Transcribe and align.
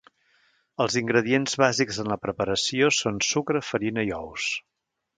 Els 0.85 0.97
ingredients 1.01 1.59
bàsics 1.65 2.01
en 2.05 2.11
la 2.13 2.19
preparació 2.25 2.91
són 3.03 3.23
sucre, 3.31 3.65
farina 3.71 4.11
i 4.13 4.15
ous. 4.25 4.53